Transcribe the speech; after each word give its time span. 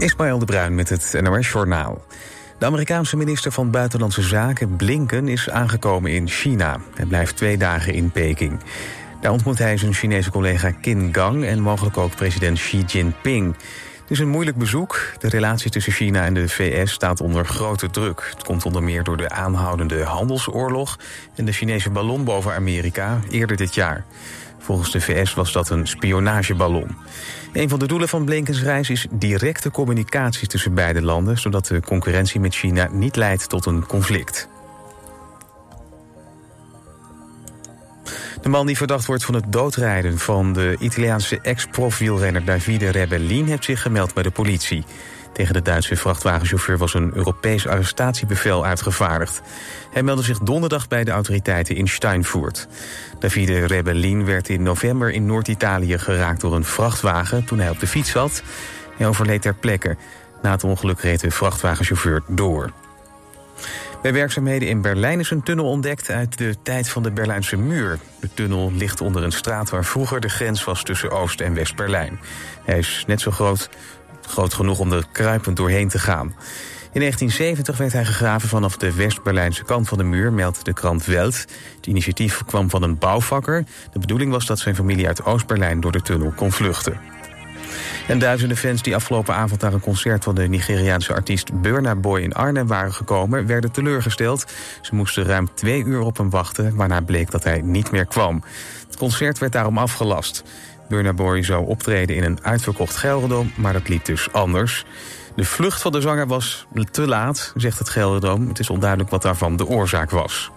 Ismaël 0.00 0.38
de 0.38 0.44
Bruin 0.44 0.74
met 0.74 0.88
het 0.88 1.16
NOS 1.20 1.50
Journaal. 1.50 2.04
De 2.58 2.66
Amerikaanse 2.66 3.16
minister 3.16 3.52
van 3.52 3.70
Buitenlandse 3.70 4.22
Zaken, 4.22 4.76
Blinken, 4.76 5.28
is 5.28 5.50
aangekomen 5.50 6.10
in 6.10 6.28
China. 6.28 6.80
Hij 6.94 7.04
blijft 7.04 7.36
twee 7.36 7.56
dagen 7.56 7.94
in 7.94 8.10
Peking. 8.10 8.60
Daar 9.20 9.32
ontmoet 9.32 9.58
hij 9.58 9.76
zijn 9.76 9.94
Chinese 9.94 10.30
collega 10.30 10.70
Qin 10.70 11.08
Gang... 11.12 11.44
en 11.44 11.60
mogelijk 11.60 11.96
ook 11.96 12.16
president 12.16 12.58
Xi 12.58 12.82
Jinping. 12.86 13.54
Het 14.10 14.18
is 14.18 14.24
een 14.24 14.32
moeilijk 14.32 14.56
bezoek. 14.56 15.12
De 15.18 15.28
relatie 15.28 15.70
tussen 15.70 15.92
China 15.92 16.24
en 16.24 16.34
de 16.34 16.48
VS 16.48 16.92
staat 16.92 17.20
onder 17.20 17.46
grote 17.46 17.90
druk. 17.90 18.30
Het 18.34 18.44
komt 18.44 18.64
onder 18.64 18.82
meer 18.82 19.02
door 19.02 19.16
de 19.16 19.28
aanhoudende 19.28 20.04
handelsoorlog... 20.04 20.98
en 21.34 21.44
de 21.44 21.52
Chinese 21.52 21.90
ballon 21.90 22.24
boven 22.24 22.54
Amerika 22.54 23.20
eerder 23.30 23.56
dit 23.56 23.74
jaar. 23.74 24.04
Volgens 24.58 24.90
de 24.90 25.00
VS 25.00 25.34
was 25.34 25.52
dat 25.52 25.70
een 25.70 25.86
spionageballon. 25.86 26.96
Een 27.52 27.68
van 27.68 27.78
de 27.78 27.86
doelen 27.86 28.08
van 28.08 28.24
Blinkens 28.24 28.62
reis 28.62 28.90
is 28.90 29.06
directe 29.10 29.70
communicatie 29.70 30.48
tussen 30.48 30.74
beide 30.74 31.02
landen... 31.02 31.38
zodat 31.38 31.66
de 31.66 31.80
concurrentie 31.80 32.40
met 32.40 32.54
China 32.54 32.88
niet 32.92 33.16
leidt 33.16 33.48
tot 33.48 33.66
een 33.66 33.86
conflict. 33.86 34.48
De 38.42 38.48
man 38.48 38.66
die 38.66 38.76
verdacht 38.76 39.06
wordt 39.06 39.24
van 39.24 39.34
het 39.34 39.52
doodrijden 39.52 40.18
van 40.18 40.52
de 40.52 40.76
Italiaanse 40.78 41.40
ex-profwielrenner 41.40 42.44
Davide 42.44 42.90
Rebellin... 42.90 43.46
heeft 43.46 43.64
zich 43.64 43.82
gemeld 43.82 44.14
bij 44.14 44.22
de 44.22 44.30
politie. 44.30 44.84
Tegen 45.32 45.54
de 45.54 45.62
Duitse 45.62 45.96
vrachtwagenchauffeur 45.96 46.78
was 46.78 46.94
een 46.94 47.10
Europees 47.14 47.66
arrestatiebevel 47.66 48.64
uitgevaardigd. 48.64 49.40
Hij 49.92 50.02
meldde 50.02 50.24
zich 50.24 50.38
donderdag 50.38 50.88
bij 50.88 51.04
de 51.04 51.10
autoriteiten 51.10 51.76
in 51.76 51.88
Steinfurt. 51.88 52.68
Davide 53.18 53.66
Rebellin 53.66 54.24
werd 54.24 54.48
in 54.48 54.62
november 54.62 55.10
in 55.10 55.26
Noord-Italië 55.26 55.98
geraakt 55.98 56.40
door 56.40 56.54
een 56.54 56.64
vrachtwagen 56.64 57.44
toen 57.44 57.58
hij 57.58 57.70
op 57.70 57.80
de 57.80 57.86
fiets 57.86 58.10
zat. 58.10 58.42
Hij 58.96 59.06
overleed 59.06 59.42
ter 59.42 59.54
plekke. 59.54 59.96
Na 60.42 60.50
het 60.50 60.64
ongeluk 60.64 61.00
reed 61.00 61.20
de 61.20 61.30
vrachtwagenchauffeur 61.30 62.22
door. 62.26 62.70
Bij 64.02 64.12
werkzaamheden 64.12 64.68
in 64.68 64.80
Berlijn 64.80 65.20
is 65.20 65.30
een 65.30 65.42
tunnel 65.42 65.64
ontdekt 65.64 66.10
uit 66.10 66.38
de 66.38 66.56
tijd 66.62 66.88
van 66.88 67.02
de 67.02 67.10
Berlijnse 67.10 67.56
muur. 67.56 67.98
De 68.20 68.28
tunnel 68.34 68.72
ligt 68.72 69.00
onder 69.00 69.22
een 69.22 69.32
straat 69.32 69.70
waar 69.70 69.84
vroeger 69.84 70.20
de 70.20 70.28
grens 70.28 70.64
was 70.64 70.82
tussen 70.82 71.10
Oost- 71.10 71.40
en 71.40 71.54
West-Berlijn. 71.54 72.20
Hij 72.64 72.78
is 72.78 73.04
net 73.06 73.20
zo 73.20 73.30
groot, 73.30 73.68
groot 74.20 74.54
genoeg 74.54 74.78
om 74.78 74.92
er 74.92 75.06
kruipend 75.12 75.56
doorheen 75.56 75.88
te 75.88 75.98
gaan. 75.98 76.26
In 76.92 77.00
1970 77.00 77.76
werd 77.76 77.92
hij 77.92 78.04
gegraven 78.04 78.48
vanaf 78.48 78.76
de 78.76 78.94
West-Berlijnse 78.94 79.64
kant 79.64 79.88
van 79.88 79.98
de 79.98 80.04
muur, 80.04 80.32
meldt 80.32 80.64
de 80.64 80.72
krant 80.72 81.04
Welt. 81.04 81.44
Het 81.76 81.86
initiatief 81.86 82.44
kwam 82.44 82.70
van 82.70 82.82
een 82.82 82.98
bouwvakker. 82.98 83.64
De 83.92 83.98
bedoeling 83.98 84.32
was 84.32 84.46
dat 84.46 84.58
zijn 84.58 84.74
familie 84.74 85.06
uit 85.06 85.24
Oost-Berlijn 85.24 85.80
door 85.80 85.92
de 85.92 86.02
tunnel 86.02 86.32
kon 86.36 86.52
vluchten. 86.52 87.19
En 88.08 88.18
duizenden 88.18 88.56
fans 88.56 88.82
die 88.82 88.94
afgelopen 88.94 89.34
avond 89.34 89.60
naar 89.60 89.72
een 89.72 89.80
concert 89.80 90.24
van 90.24 90.34
de 90.34 90.48
Nigeriaanse 90.48 91.14
artiest 91.14 91.60
Burna 91.60 91.94
Boy 91.94 92.20
in 92.20 92.32
Arnhem 92.32 92.66
waren 92.66 92.92
gekomen, 92.92 93.46
werden 93.46 93.72
teleurgesteld. 93.72 94.44
Ze 94.80 94.94
moesten 94.94 95.24
ruim 95.24 95.54
twee 95.54 95.84
uur 95.84 96.00
op 96.00 96.16
hem 96.16 96.30
wachten, 96.30 96.76
waarna 96.76 97.00
bleek 97.00 97.30
dat 97.30 97.44
hij 97.44 97.60
niet 97.60 97.90
meer 97.90 98.06
kwam. 98.06 98.42
Het 98.86 98.96
concert 98.96 99.38
werd 99.38 99.52
daarom 99.52 99.78
afgelast. 99.78 100.44
Burna 100.88 101.12
Boy 101.12 101.42
zou 101.42 101.66
optreden 101.66 102.16
in 102.16 102.24
een 102.24 102.38
uitverkocht 102.42 102.96
Gelredome, 102.96 103.50
maar 103.56 103.72
dat 103.72 103.88
liep 103.88 104.04
dus 104.04 104.32
anders. 104.32 104.84
De 105.36 105.44
vlucht 105.44 105.80
van 105.80 105.92
de 105.92 106.00
zanger 106.00 106.26
was 106.26 106.66
te 106.90 107.06
laat, 107.06 107.52
zegt 107.56 107.78
het 107.78 107.88
Gelredome. 107.88 108.48
Het 108.48 108.58
is 108.58 108.70
onduidelijk 108.70 109.10
wat 109.10 109.22
daarvan 109.22 109.56
de 109.56 109.66
oorzaak 109.66 110.10
was. 110.10 110.50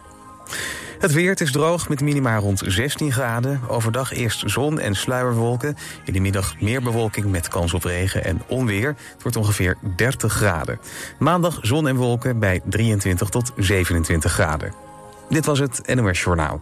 Het 1.04 1.14
weer, 1.14 1.42
is 1.42 1.52
droog 1.52 1.90
met 1.90 2.02
minima 2.02 2.38
rond 2.38 2.62
16 2.66 3.12
graden. 3.12 3.62
Overdag 3.68 4.14
eerst 4.14 4.44
zon 4.46 4.80
en 4.80 4.96
sluierwolken. 4.96 5.76
In 6.06 6.14
de 6.14 6.20
middag 6.20 6.62
meer 6.62 6.82
bewolking 6.82 7.26
met 7.26 7.48
kans 7.48 7.74
op 7.74 7.84
regen 7.84 8.24
en 8.24 8.42
onweer. 8.48 8.88
Het 8.88 9.22
wordt 9.22 9.38
ongeveer 9.38 9.78
30 9.96 10.34
graden. 10.34 10.80
Maandag 11.20 11.60
zon 11.62 11.88
en 11.88 11.96
wolken 11.96 12.40
bij 12.40 12.62
23 12.66 13.30
tot 13.30 13.52
27 13.58 14.32
graden. 14.32 14.74
Dit 15.30 15.46
was 15.46 15.60
het 15.60 15.96
NOS 15.96 16.22
Journaal. 16.22 16.62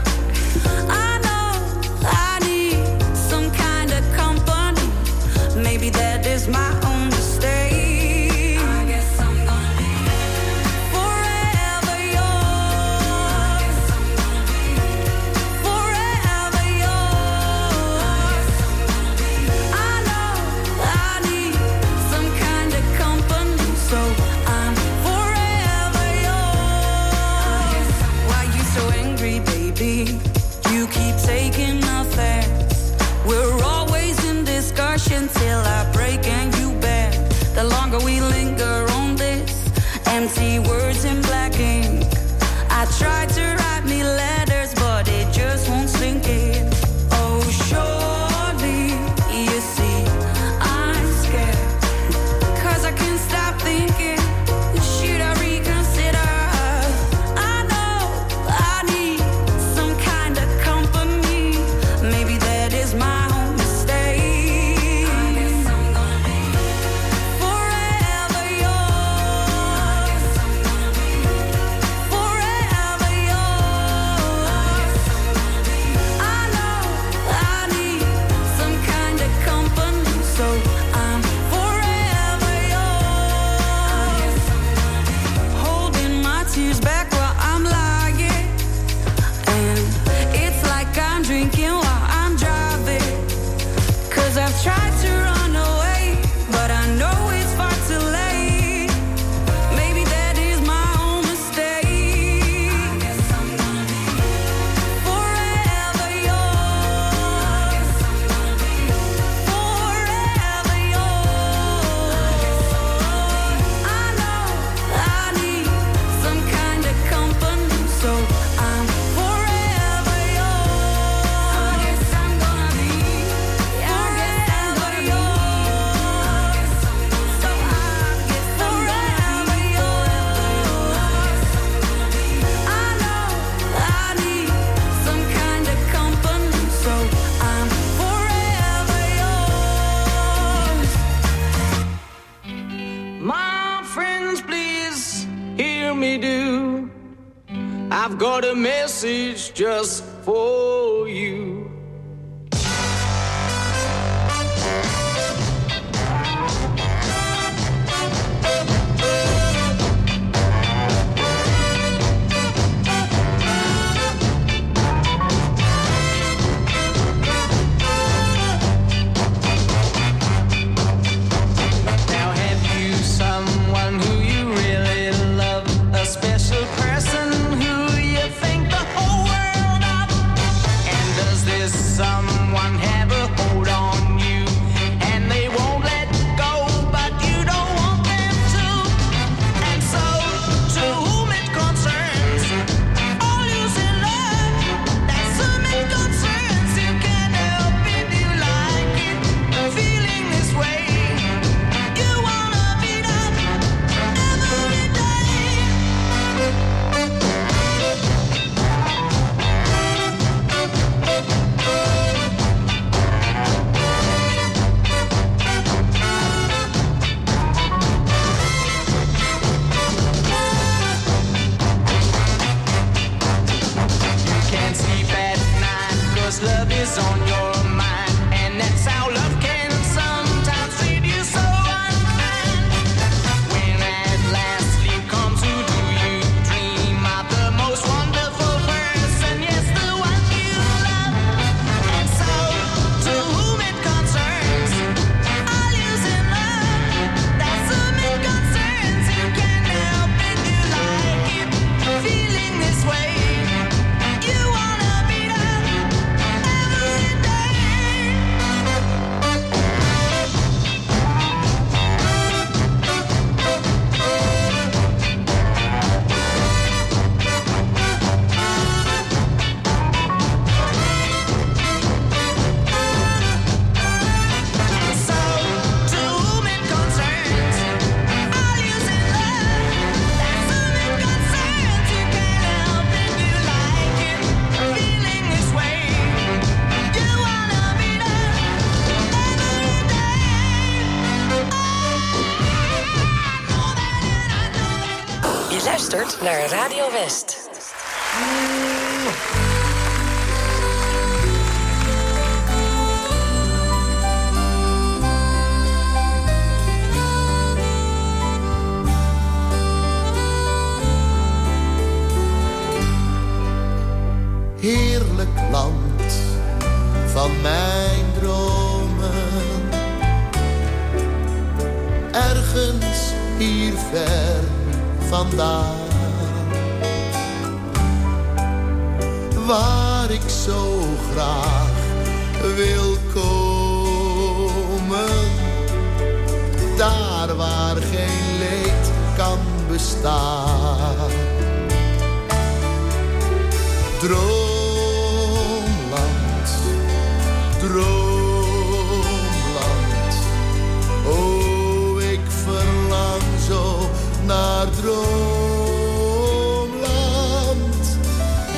message 149.01 149.51
just 149.55 150.03
for 150.23 151.07
you. 151.07 151.50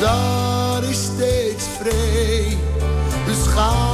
daar 0.04 0.84
is 0.84 1.04
steeds 1.04 1.64
vrij. 1.80 2.58
Dus 3.26 3.48
ga 3.48 3.93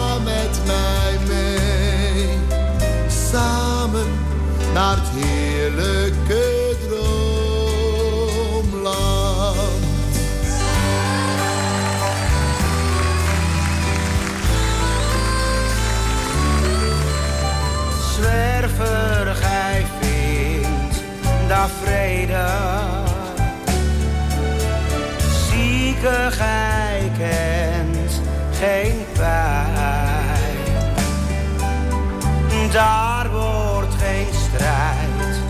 Daar 32.71 33.29
wordt 33.31 33.93
geen 33.99 34.27
strijd 34.33 35.41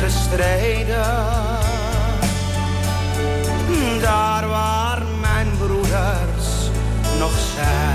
gestreden. 0.00 1.04
Daar 4.00 4.48
waar 4.48 5.02
mijn 5.20 5.48
broeders 5.58 6.70
nog 7.18 7.32
zijn 7.56 7.89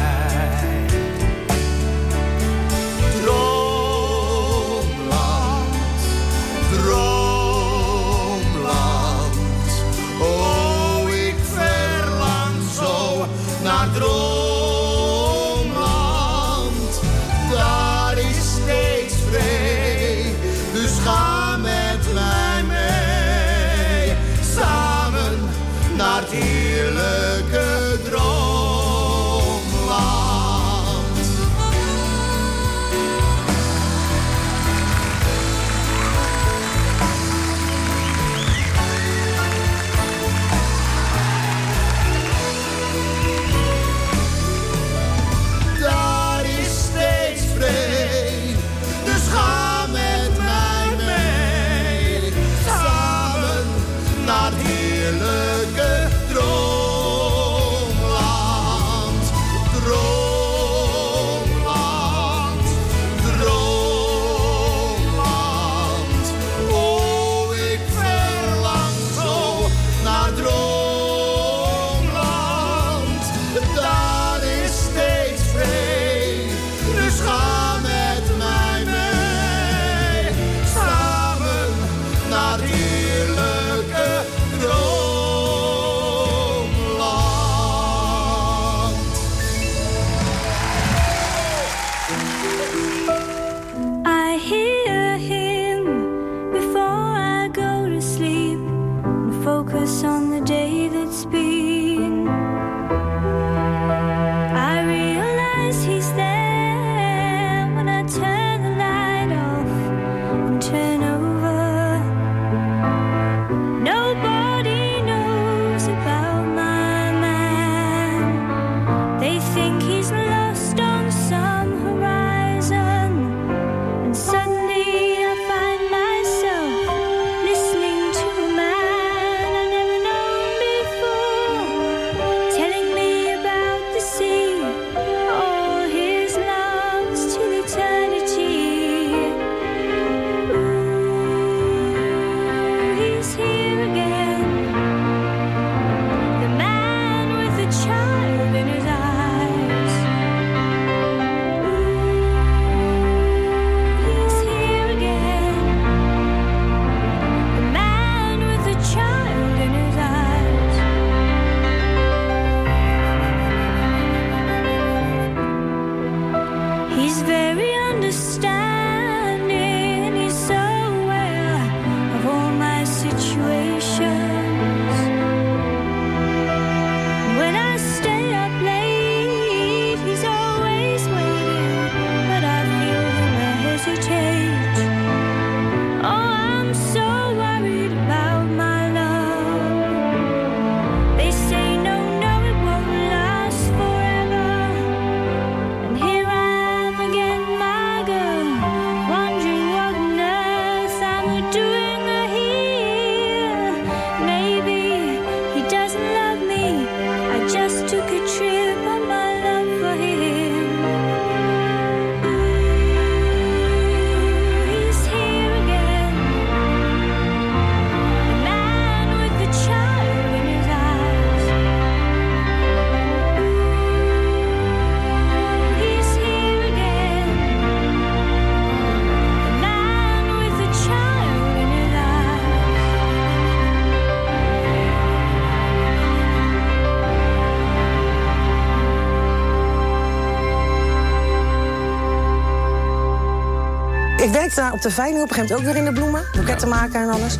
Ik 244.56 244.62
werkte 244.62 244.80
daar 244.80 244.90
op 244.90 244.96
de 244.96 245.02
veiling 245.02 245.24
op 245.24 245.30
een 245.30 245.36
gegeven 245.36 245.56
moment 245.56 245.68
ook 245.68 245.84
weer 245.84 245.88
in 245.88 245.94
de 245.94 246.00
bloemen. 246.00 246.24
Boeketten 246.36 246.70
maken 246.70 247.02
en 247.02 247.10
alles. 247.10 247.38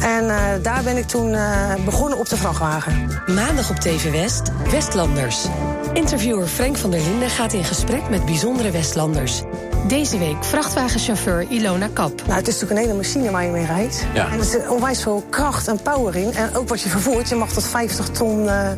En 0.00 0.30
eh, 0.30 0.62
daar 0.62 0.82
ben 0.82 0.96
ik 0.96 1.06
toen 1.06 1.34
eh, 1.34 1.74
begonnen 1.84 2.18
op 2.18 2.28
de 2.28 2.36
vrachtwagen. 2.36 3.08
Maandag 3.26 3.70
op 3.70 3.76
TV 3.76 4.10
West, 4.10 4.50
Westlanders. 4.70 5.46
Interviewer 5.92 6.46
Frank 6.46 6.76
van 6.76 6.90
der 6.90 7.00
Linden 7.00 7.30
gaat 7.30 7.52
in 7.52 7.64
gesprek 7.64 8.08
met 8.08 8.24
bijzondere 8.24 8.70
Westlanders. 8.70 9.42
Deze 9.88 10.18
week 10.18 10.44
vrachtwagenchauffeur 10.44 11.46
Ilona 11.48 11.88
Kap. 11.92 12.22
Nou, 12.26 12.38
het 12.38 12.48
is 12.48 12.54
natuurlijk 12.54 12.70
een 12.70 12.86
hele 12.86 12.96
machine 12.96 13.30
waar 13.30 13.44
je 13.44 13.50
mee 13.50 13.66
rijdt. 13.66 14.06
Ja. 14.14 14.30
En 14.30 14.38
er 14.38 14.44
zit 14.44 14.68
onwijs 14.68 15.02
veel 15.02 15.24
kracht 15.30 15.68
en 15.68 15.82
power 15.82 16.16
in. 16.16 16.34
En 16.34 16.54
ook 16.54 16.68
wat 16.68 16.80
je 16.80 16.88
vervoert. 16.88 17.28
Je 17.28 17.34
mag 17.34 17.52
tot 17.52 17.66
50 17.66 18.08
ton 18.08 18.48
eh, 18.48 18.70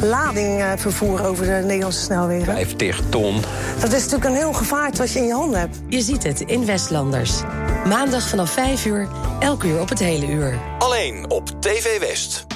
lading 0.00 0.60
eh, 0.60 0.70
vervoeren 0.76 1.26
over 1.26 1.44
de 1.46 1.62
Nederlandse 1.64 2.00
snelwegen. 2.00 2.54
50 2.54 3.00
ton. 3.08 3.42
Dat 3.82 3.92
is 3.92 4.02
natuurlijk 4.02 4.30
een 4.30 4.36
heel 4.36 4.52
gevaart 4.52 4.98
wat 4.98 5.12
je 5.12 5.18
in 5.18 5.26
je 5.26 5.32
handen 5.32 5.60
hebt. 5.60 5.80
Je 5.88 6.00
ziet 6.00 6.22
het 6.22 6.40
in 6.40 6.66
Westlanders. 6.66 7.40
Maandag 7.84 8.28
vanaf 8.28 8.50
5 8.50 8.84
uur, 8.86 9.08
elk 9.40 9.62
uur 9.62 9.80
op 9.80 9.88
het 9.88 9.98
hele 9.98 10.26
uur. 10.26 10.60
Alleen 10.78 11.30
op 11.30 11.48
TV 11.60 11.98
West. 11.98 12.46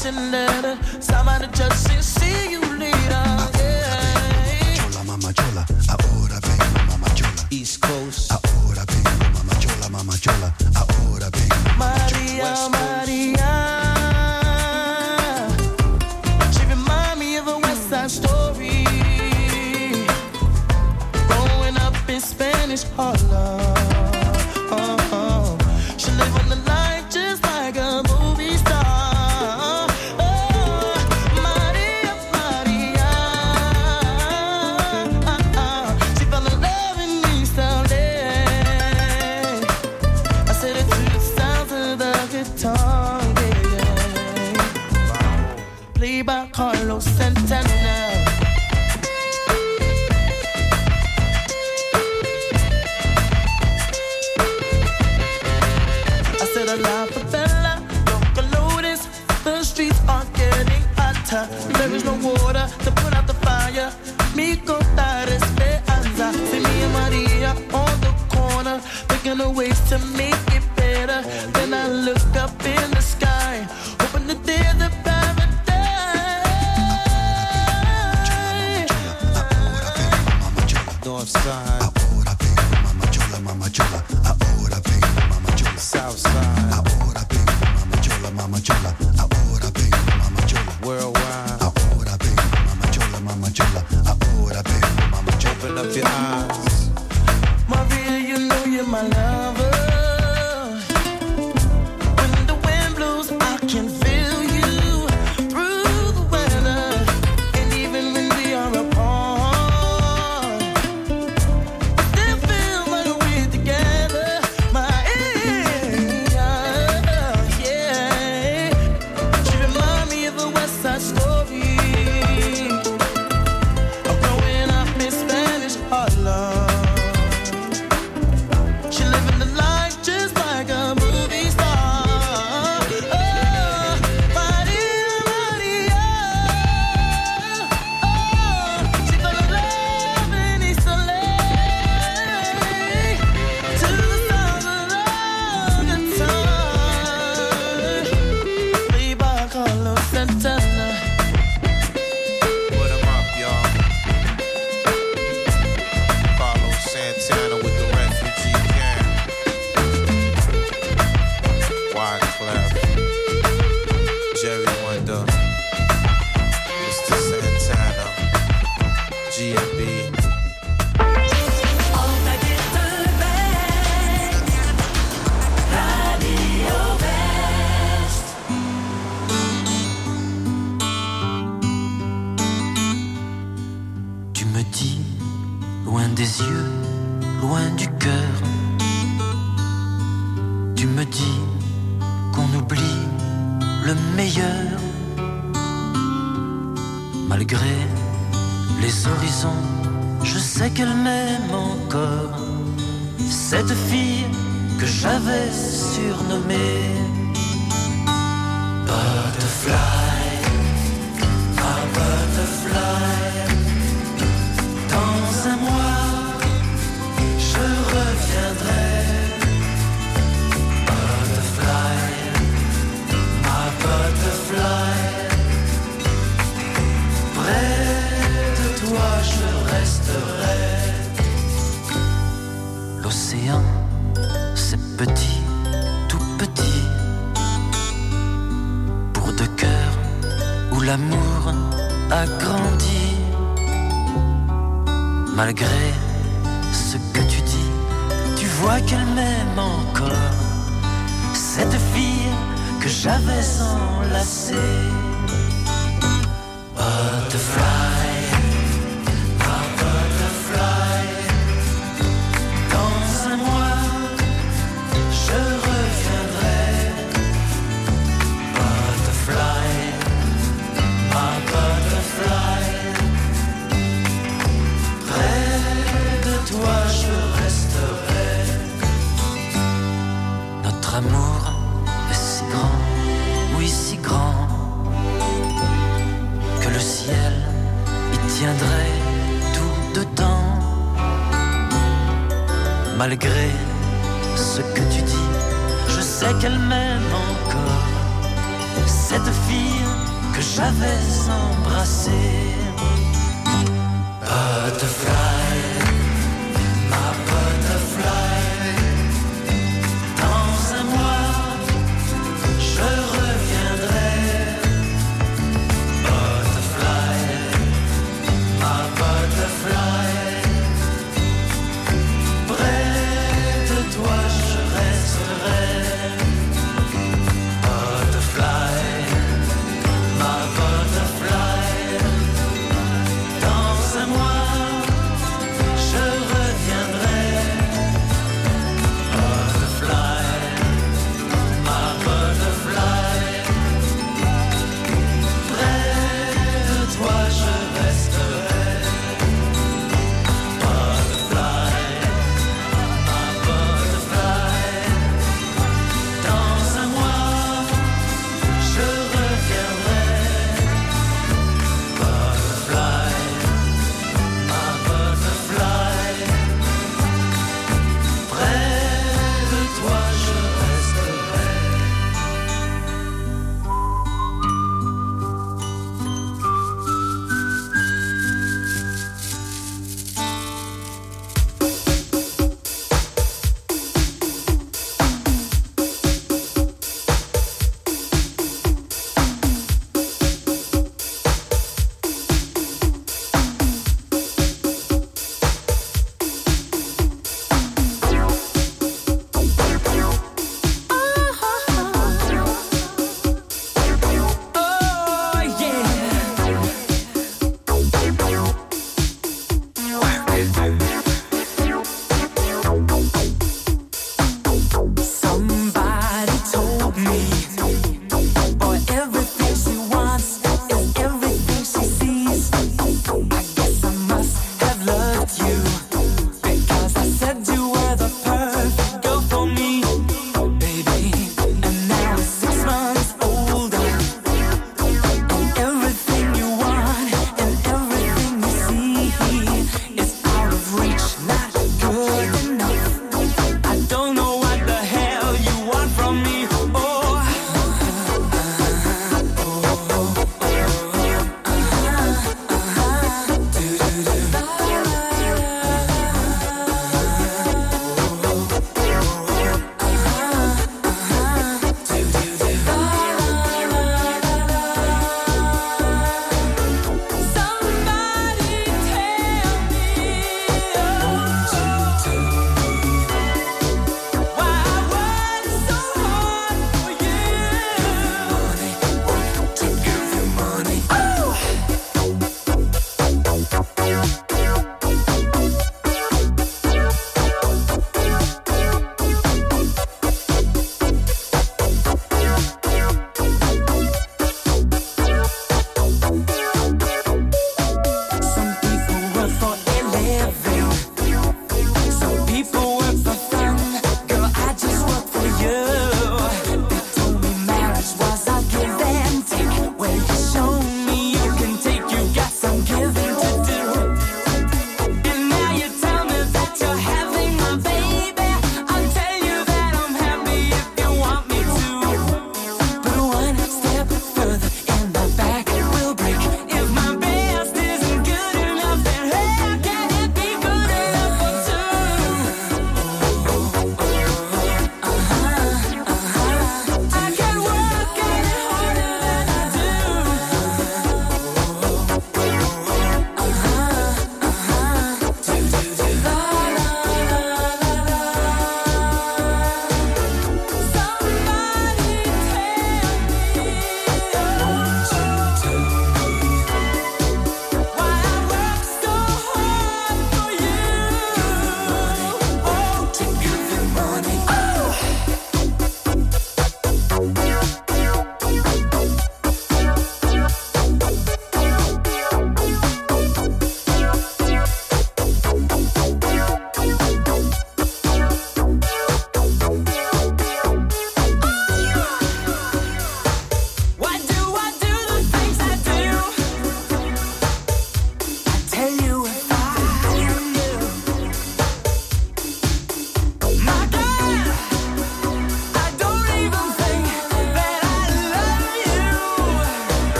send 0.00 0.32
letter. 0.32 0.78
Somebody 0.98 1.46
just 1.52 1.84
say, 1.84 2.00
see 2.00 2.52
you 2.52 2.60
later. 2.78 3.39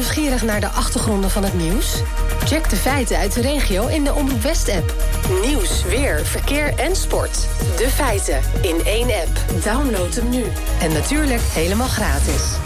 Nieuwsgierig 0.00 0.42
naar 0.42 0.60
de 0.60 0.68
achtergronden 0.68 1.30
van 1.30 1.44
het 1.44 1.54
nieuws? 1.54 2.02
Check 2.44 2.70
de 2.70 2.76
feiten 2.76 3.16
uit 3.16 3.32
de 3.32 3.40
regio 3.40 3.86
in 3.86 4.04
de 4.04 4.14
Omroep 4.14 4.42
West-app. 4.42 4.94
Nieuws, 5.46 5.84
weer, 5.84 6.26
verkeer 6.26 6.74
en 6.74 6.96
sport. 6.96 7.48
De 7.76 7.88
feiten 7.88 8.40
in 8.62 8.84
één 8.84 9.06
app. 9.06 9.62
Download 9.64 10.14
hem 10.14 10.28
nu. 10.28 10.44
En 10.80 10.92
natuurlijk 10.92 11.40
helemaal 11.40 11.88
gratis. 11.88 12.59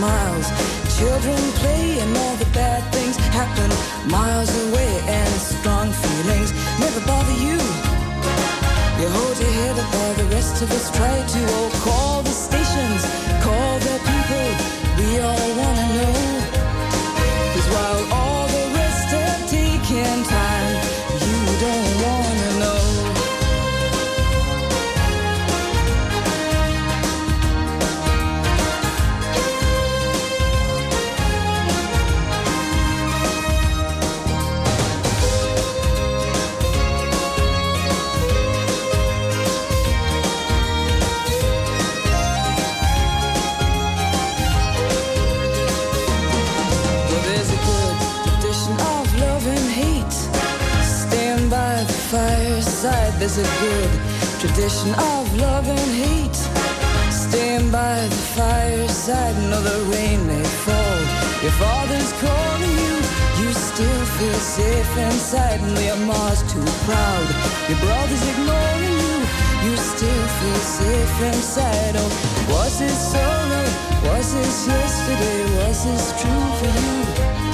Smiles 0.00 0.48
Children 0.98 1.40
play 1.60 2.00
and 2.00 2.16
all 2.16 2.36
the 2.36 2.50
bad 2.60 2.80
things 2.94 3.16
happen 3.38 3.70
Miles 4.10 4.50
away 4.66 4.92
and 5.20 5.34
strong 5.52 5.88
feelings 6.02 6.50
Never 6.84 7.00
bother 7.10 7.36
you. 7.46 7.58
You 9.00 9.08
hold 9.16 9.36
your 9.42 9.52
head 9.60 9.76
up 9.82 9.88
while 9.94 10.14
the 10.22 10.28
rest 10.36 10.62
of 10.62 10.68
us 10.76 10.86
try 10.98 11.16
to 11.34 11.40
Oh, 11.58 11.70
call 11.86 12.22
the 12.22 12.34
stations 12.46 13.02
Call 13.46 13.72
the 13.88 13.96
people 14.10 14.48
We 14.98 15.08
all 15.28 15.49
There's 53.20 53.36
a 53.36 53.50
good 53.60 53.90
tradition 54.40 54.94
of 54.94 55.36
love 55.36 55.68
and 55.68 55.90
hate. 55.92 56.40
Stand 57.12 57.70
by 57.70 58.00
the 58.08 58.22
fireside. 58.32 59.36
No, 59.50 59.60
the 59.60 59.84
rain 59.92 60.26
may 60.26 60.42
fall. 60.64 61.00
Your 61.42 61.52
father's 61.60 62.12
calling 62.16 62.76
you. 62.80 62.96
You 63.44 63.52
still 63.52 64.04
feel 64.16 64.40
safe 64.40 64.96
inside. 64.96 65.60
No, 65.60 65.80
your 65.80 66.00
mom's 66.08 66.40
too 66.50 66.64
proud. 66.88 67.26
Your 67.68 67.78
brother's 67.84 68.24
ignoring 68.32 68.96
you. 69.04 69.16
You 69.68 69.76
still 69.76 70.26
feel 70.40 70.62
safe 70.80 71.20
inside. 71.20 71.96
Oh, 72.00 72.08
was 72.48 72.80
it 72.80 72.88
solo? 72.88 73.62
Was 74.08 74.32
this 74.32 74.66
yesterday? 74.66 75.40
Was 75.60 75.84
this 75.84 76.22
true 76.22 76.46
for 76.56 76.72
you? 76.80 77.49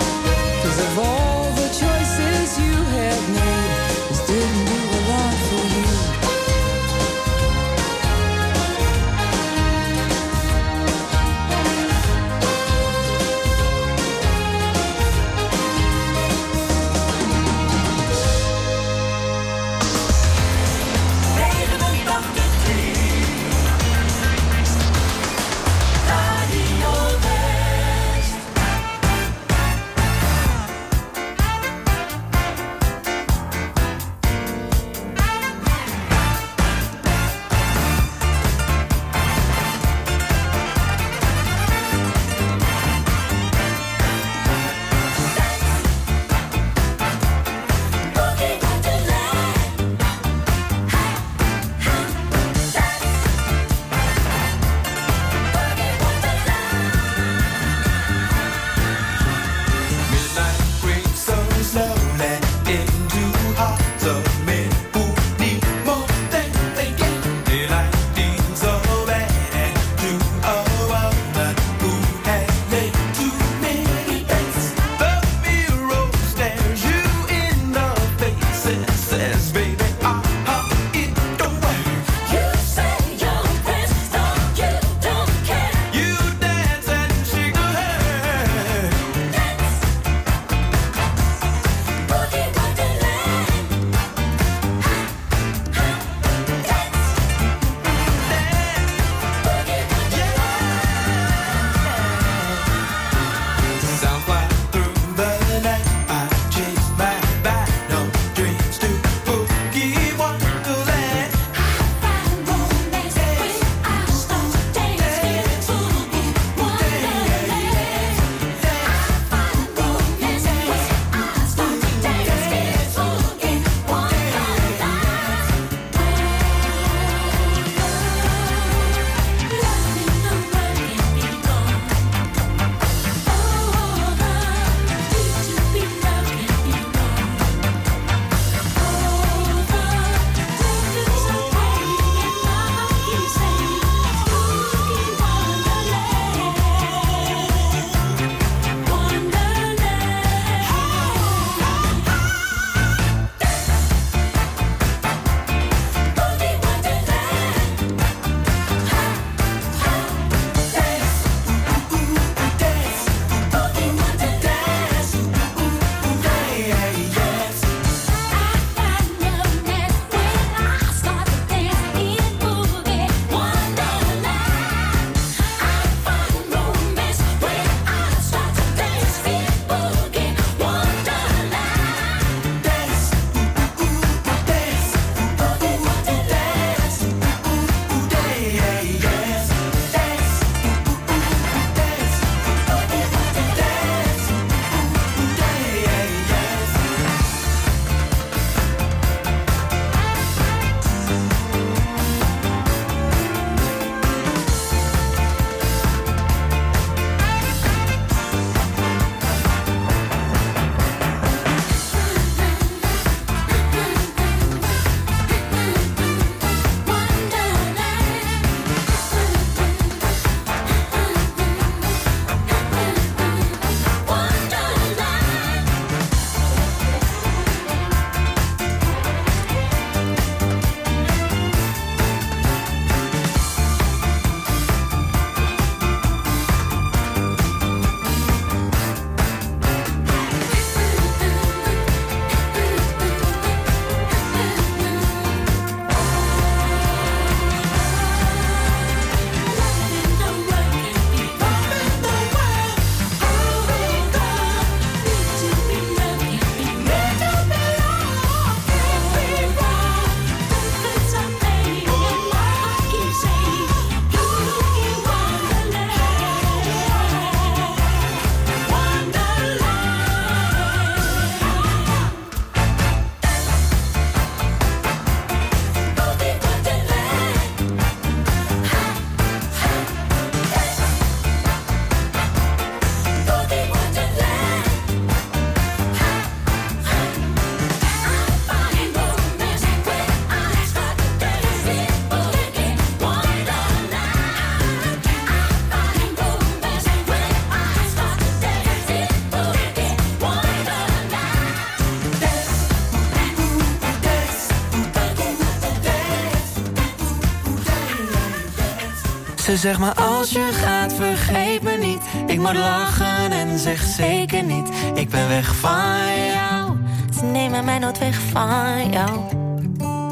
Ze 309.67 309.73
zegt 309.73 309.85
maar 309.85 310.05
als 310.05 310.31
je 310.31 310.49
gaat 310.53 310.93
vergeet 310.93 311.63
me 311.63 311.77
niet. 311.77 312.01
Ik 312.27 312.39
moet 312.39 312.55
lachen 312.55 313.33
en 313.33 313.59
zeg 313.59 313.83
zeker 313.83 314.43
niet. 314.43 314.69
Ik 314.95 315.09
ben 315.09 315.29
weg 315.29 315.57
van 315.57 316.27
jou. 316.35 316.77
Ze 317.19 317.25
nemen 317.25 317.65
mij 317.65 317.79
nooit 317.79 317.99
weg 317.99 318.21
van 318.33 318.91
jou. 318.91 319.21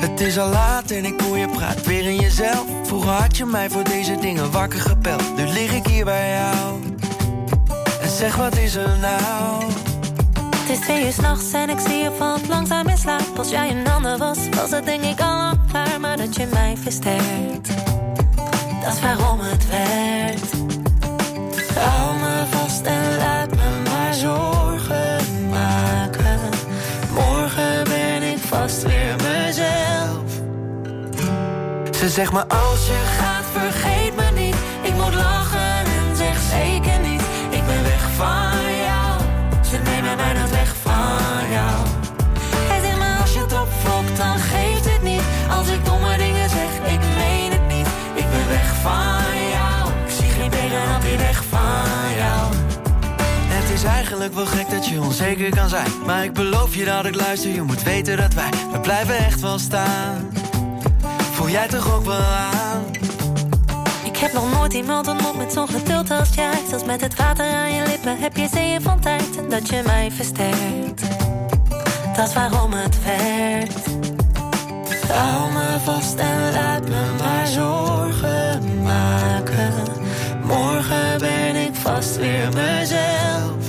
Het 0.00 0.20
is 0.20 0.38
al 0.38 0.48
laat 0.48 0.90
en 0.90 1.05
ik 1.05 1.20
hoor 1.20 1.38
je 1.38 1.48
praat 1.48 1.86
weer 1.86 2.07
in 2.07 2.16
jezelf. 2.16 2.64
Vroeger 2.82 3.11
had 3.11 3.36
je 3.36 3.44
mij 3.44 3.70
voor 3.70 3.84
deze 3.84 4.18
dingen 4.20 4.50
wakker 4.50 4.80
gepeld 4.80 5.36
Nu 5.36 5.46
lig 5.46 5.72
ik 5.72 5.86
hier 5.86 6.05
bij 6.05 6.34
jou. 6.34 6.82
En 8.02 8.09
zeg 8.09 8.36
wat 8.36 8.57
is 8.57 8.74
er 8.74 8.98
nou? 9.00 9.64
Het 10.57 10.78
is 10.78 10.78
twee 10.78 11.05
uur 11.05 11.12
s'nachts 11.12 11.52
en 11.52 11.70
ik 11.70 11.78
zie 11.78 11.96
je 11.96 12.11
valt 12.18 12.48
langzaam 12.48 12.88
in 12.88 12.98
slaap. 12.98 13.38
Als 13.38 13.50
jij 13.50 13.70
een 13.70 13.88
ander 13.88 14.18
was, 14.18 14.38
was 14.50 14.70
het 14.70 14.84
denk 14.84 15.02
ik 15.02 15.20
al 15.20 15.52
klaar. 15.70 16.00
Maar 16.00 16.16
dat 16.16 16.36
je 16.36 16.46
mij 16.52 16.76
versterkt, 16.82 17.53
Ze 32.05 32.11
zegt 32.11 32.32
maar 32.32 32.46
als 32.46 32.86
je 32.86 33.02
Gaat 33.18 33.44
vergeet 33.52 34.14
me 34.16 34.40
niet, 34.40 34.57
ik 34.82 34.94
moet 34.94 35.14
lachen 35.14 35.84
en 35.98 36.16
zeg 36.16 36.36
zeker 36.50 36.98
niet. 37.00 37.20
Ik 37.50 37.66
ben 37.66 37.82
weg 37.82 38.11
van 38.16 38.76
jou, 38.86 39.20
ze 39.70 39.78
nemen 39.84 40.16
mij 40.16 40.32
nooit 40.32 40.50
weg 40.50 40.74
van 40.82 41.50
jou. 41.50 41.76
Hij 42.70 42.80
zegt 42.80 42.98
maar 42.98 43.20
als 43.20 43.32
je 43.32 43.40
het 43.40 43.52
opvlokt, 43.52 44.16
dan 44.16 44.38
geeft 44.38 44.84
het 44.92 45.02
niet. 45.02 45.22
Als 45.50 45.68
ik 45.68 45.84
domme 45.84 46.16
dingen 46.16 46.48
zeg, 46.50 46.70
ik 46.94 47.00
meen 47.16 47.50
het 47.52 47.66
niet. 47.74 47.88
Ik 48.14 48.26
ben 48.30 48.48
weg 48.48 48.74
van 48.82 49.34
jou, 49.57 49.90
ik 50.07 50.12
zie 50.18 50.30
geen 50.30 50.50
benen 50.50 50.88
dan 50.88 51.00
weer 51.00 51.18
weg 51.18 51.44
van 51.48 52.16
jou. 52.16 52.55
Het 53.57 53.70
is 53.70 53.84
eigenlijk 53.84 54.34
wel 54.34 54.46
gek 54.46 54.70
dat 54.70 54.86
je 54.86 55.00
onzeker 55.00 55.50
kan 55.50 55.68
zijn 55.68 55.90
Maar 56.07 56.24
ik 56.24 56.32
beloof 56.32 56.74
je 56.74 56.84
dat 56.84 57.05
ik 57.05 57.14
luister, 57.14 57.50
je 57.50 57.62
moet 57.62 57.82
weten 57.82 58.16
dat 58.16 58.34
wij 58.34 58.50
We 58.72 58.80
blijven 58.80 59.16
echt 59.16 59.40
wel 59.40 59.59
staan 59.59 60.34
Voel 61.45 61.53
jij 61.53 61.68
toch 61.68 61.95
ook 61.95 62.05
wel 62.05 62.22
aan? 62.22 62.84
Ik 64.05 64.16
heb 64.16 64.32
nog 64.32 64.53
nooit 64.53 64.72
iemand 64.72 65.09
ontmoet 65.09 65.36
met 65.36 65.53
zo'n 65.53 65.68
geduld 65.68 66.11
als 66.11 66.34
jij. 66.34 66.62
Zelfs 66.68 66.84
met 66.84 67.01
het 67.01 67.16
water 67.16 67.47
aan 67.47 67.72
je 67.72 67.82
lippen 67.86 68.18
heb 68.18 68.36
je 68.36 68.49
zeeën 68.53 68.82
van 68.82 69.01
tijd. 69.01 69.36
En 69.36 69.49
dat 69.49 69.68
je 69.68 69.82
mij 69.86 70.11
versterkt, 70.11 71.03
dat 72.16 72.28
is 72.28 72.34
waarom 72.34 72.72
het 72.72 73.05
werkt. 73.05 73.86
Hou 75.12 75.53
me 75.53 75.78
vast 75.84 76.18
en 76.18 76.53
laat 76.53 76.88
me 76.88 77.03
maar 77.18 77.47
zorgen 77.47 78.82
maken. 78.82 79.72
Morgen 80.42 81.18
ben 81.18 81.57
ik 81.57 81.74
vast 81.74 82.16
weer 82.16 82.49
mezelf. 82.55 83.64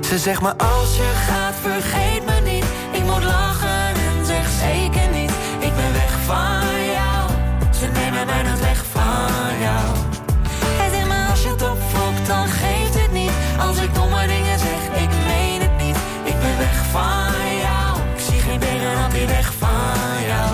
Ze 0.00 0.18
zegt 0.18 0.40
maar 0.40 0.56
als 0.56 0.96
je 0.96 1.12
Gaat 1.26 1.54
vergeet 1.62 2.24
me 2.24 2.39
van 6.30 6.84
jou, 6.96 7.30
ze 7.78 7.86
nemen 7.86 8.26
mij 8.26 8.44
weg 8.60 8.84
van 8.92 9.58
jou. 9.66 9.86
Hij 10.80 10.90
zegt 10.90 11.06
maar 11.08 11.30
als 11.30 11.42
je 11.42 11.48
het 11.48 11.62
opvlokt, 11.62 12.26
dan 12.26 12.46
geeft 12.48 12.94
het 13.02 13.12
niet. 13.12 13.30
Als 13.58 13.76
ik 13.78 13.94
domme 13.94 14.26
dingen 14.26 14.58
zeg, 14.58 15.02
ik 15.04 15.10
meen 15.26 15.60
het 15.60 15.76
niet. 15.84 15.96
Ik 16.24 16.40
ben 16.40 16.58
weg 16.58 16.78
van 16.90 17.56
jou, 17.66 17.98
ik 18.14 18.20
zie 18.28 18.40
geen 18.40 18.58
benen 18.58 18.94
dan 18.94 19.10
weer 19.10 19.26
weg 19.26 19.52
van 19.58 20.24
jou. 20.30 20.50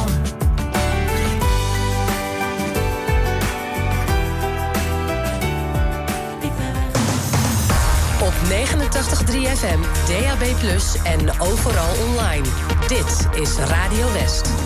Op 8.21 8.35
89.3 8.49 9.59
FM, 9.59 9.81
DAB+, 10.09 10.43
en 11.03 11.41
overal 11.41 11.93
online. 12.09 12.47
Dit 12.87 13.29
is 13.43 13.57
Radio 13.57 14.13
West. 14.13 14.66